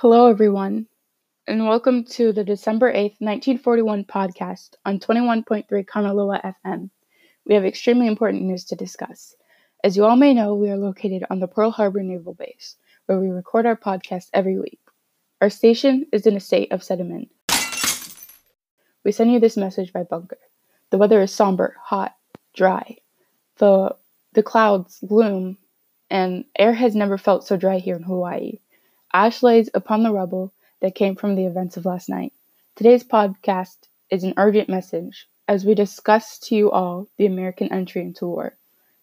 [0.00, 0.86] Hello, everyone,
[1.48, 6.90] and welcome to the December 8th, 1941 podcast on 21.3 Kanaloa FM.
[7.44, 9.34] We have extremely important news to discuss.
[9.82, 12.76] As you all may know, we are located on the Pearl Harbor Naval Base,
[13.06, 14.78] where we record our podcast every week.
[15.40, 17.32] Our station is in a state of sediment.
[19.04, 20.38] We send you this message by bunker.
[20.90, 22.14] The weather is somber, hot,
[22.54, 22.98] dry.
[23.56, 23.96] The,
[24.34, 25.58] the clouds gloom,
[26.08, 28.60] and air has never felt so dry here in Hawaii.
[29.14, 32.32] Ash lays upon the rubble that came from the events of last night.
[32.76, 38.02] Today's podcast is an urgent message as we discuss to you all the American entry
[38.02, 38.54] into war.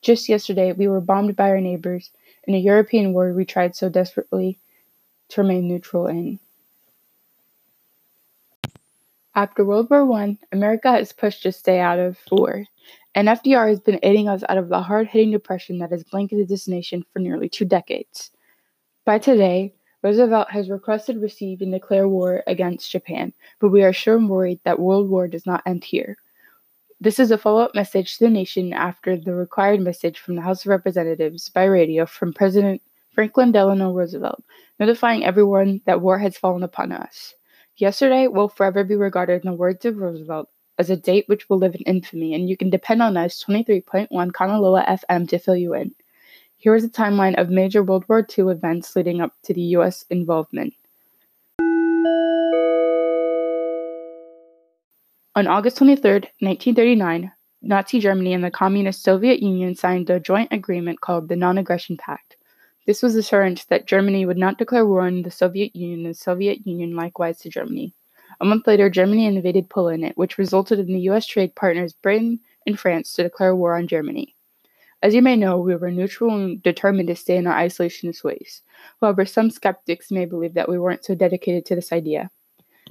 [0.00, 2.12] Just yesterday, we were bombed by our neighbors
[2.44, 4.60] in a European war we tried so desperately
[5.30, 6.38] to remain neutral in.
[9.34, 12.64] After World War I, America has pushed to stay out of war,
[13.16, 16.48] and FDR has been aiding us out of the hard hitting depression that has blanketed
[16.48, 18.30] this nation for nearly two decades.
[19.04, 19.74] By today,
[20.08, 24.58] Roosevelt has requested receive and declare war against Japan, but we are sure and worried
[24.64, 26.16] that World War does not end here.
[26.98, 30.40] This is a follow up message to the nation after the required message from the
[30.40, 32.80] House of Representatives by radio from President
[33.12, 34.42] Franklin Delano Roosevelt,
[34.80, 37.34] notifying everyone that war has fallen upon us.
[37.76, 40.48] Yesterday will forever be regarded, in the words of Roosevelt,
[40.78, 44.08] as a date which will live in infamy, and you can depend on us 23.1
[44.10, 45.94] Kanaloa FM to fill you in.
[46.60, 50.04] Here is a timeline of major World War II events leading up to the U.S.
[50.10, 50.74] involvement.
[55.36, 57.30] On August 23, 1939,
[57.62, 61.96] Nazi Germany and the Communist Soviet Union signed a joint agreement called the Non Aggression
[61.96, 62.36] Pact.
[62.88, 66.18] This was assurance that Germany would not declare war on the Soviet Union and the
[66.18, 67.94] Soviet Union likewise to Germany.
[68.40, 71.24] A month later, Germany invaded Poland, which resulted in the U.S.
[71.24, 74.34] trade partners Britain and France to declare war on Germany.
[75.02, 78.62] As you may know, we were neutral and determined to stay in our isolationist ways.
[79.00, 82.30] However, some skeptics may believe that we weren't so dedicated to this idea.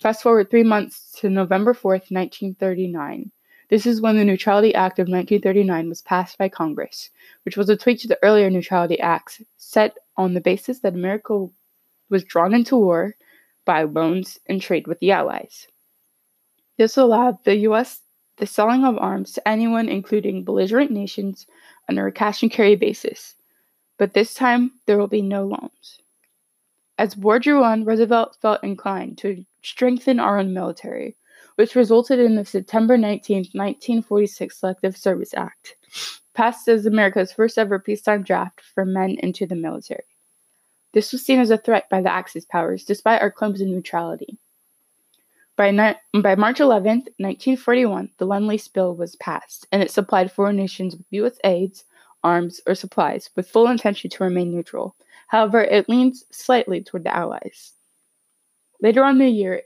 [0.00, 3.30] Fast forward three months to November 4th, 1939.
[3.68, 7.10] This is when the Neutrality Act of 1939 was passed by Congress,
[7.44, 11.46] which was a tweak to the earlier Neutrality Acts set on the basis that America
[12.08, 13.14] was drawn into war
[13.64, 15.68] by loans and trade with the Allies.
[16.78, 18.00] This allowed the U.S.
[18.38, 21.46] the selling of arms to anyone, including belligerent nations,
[21.90, 23.34] under a cash and carry basis,
[23.98, 25.98] but this time there will be no loans.
[26.96, 31.16] As war drew on, Roosevelt felt inclined to strengthen our own military,
[31.56, 35.74] which resulted in the September 19, 1946 Selective Service Act,
[36.32, 40.04] passed as America's first ever peacetime draft for men into the military.
[40.92, 44.38] This was seen as a threat by the Axis powers, despite our claims of neutrality.
[45.60, 50.32] By, ni- by March 11, 1941, the Lend Lease Bill was passed, and it supplied
[50.32, 51.38] foreign nations with U.S.
[51.44, 51.84] aids,
[52.24, 54.96] arms, or supplies, with full intention to remain neutral.
[55.28, 57.74] However, it leans slightly toward the Allies.
[58.80, 59.60] Later on the year,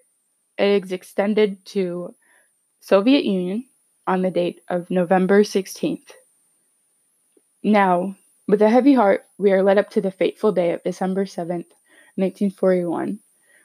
[0.58, 2.12] it is extended to
[2.80, 3.64] Soviet Union
[4.04, 6.10] on the date of November 16th.
[7.62, 8.16] Now,
[8.48, 11.70] with a heavy heart, we are led up to the fateful day of December 7th,
[12.16, 13.20] 1941,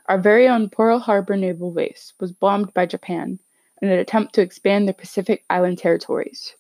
[0.10, 3.40] our very own Pearl Harbor naval base was bombed by Japan
[3.80, 6.56] in an attempt to expand their Pacific Island territories.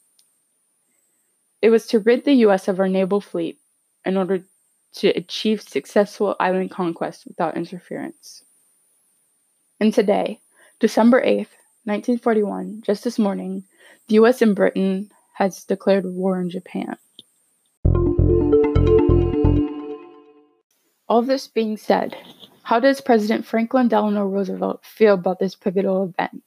[1.59, 2.67] It was to rid the U.S.
[2.67, 3.57] of our naval fleet
[4.05, 4.43] in order
[4.93, 8.43] to achieve successful island conquest without interference.
[9.79, 10.41] And today,
[10.79, 13.63] December 8th, 1941, just this morning,
[14.07, 16.97] the US and Britain has declared war on Japan.
[21.07, 22.15] All this being said,
[22.69, 26.43] how does President Franklin Delano Roosevelt feel about this pivotal event?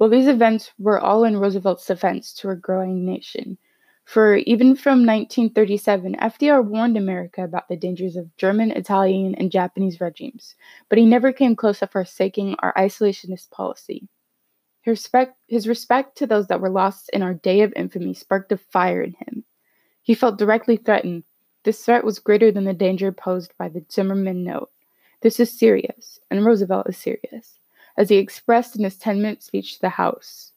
[0.00, 3.56] Well, these events were all in Roosevelt's defense to a growing nation.
[4.04, 10.00] For even from 1937, FDR warned America about the dangers of German, Italian, and Japanese
[10.00, 10.56] regimes,
[10.88, 14.08] but he never came close to forsaking our isolationist policy.
[14.80, 18.50] His respect, his respect to those that were lost in our day of infamy sparked
[18.50, 19.44] a fire in him.
[20.02, 21.22] He felt directly threatened.
[21.62, 24.72] This threat was greater than the danger posed by the Zimmerman note.
[25.22, 27.60] This is serious, and Roosevelt is serious,
[27.96, 30.50] as he expressed in his 10 minute speech to the House.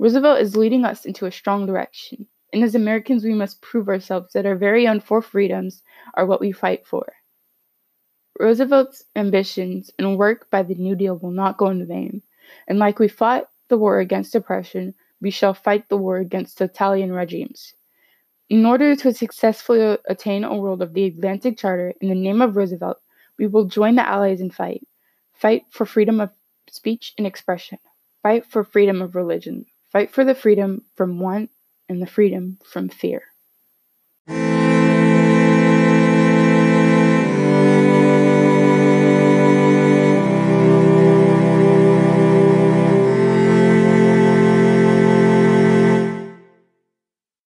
[0.00, 4.32] Roosevelt is leading us into a strong direction, and as Americans, we must prove ourselves
[4.32, 5.84] that our very own four freedoms
[6.14, 7.12] are what we fight for.
[8.40, 12.22] Roosevelt's ambitions and work by the New Deal will not go in vain,
[12.66, 17.12] and like we fought the war against oppression, we shall fight the war against totalitarian
[17.12, 17.74] regimes.
[18.50, 22.56] In order to successfully attain a world of the Atlantic Charter in the name of
[22.56, 22.98] Roosevelt,
[23.38, 24.86] we will join the Allies and fight.
[25.32, 26.30] Fight for freedom of
[26.70, 27.78] speech and expression.
[28.22, 29.66] Fight for freedom of religion.
[29.90, 31.50] Fight for the freedom from want
[31.88, 33.31] and the freedom from fear.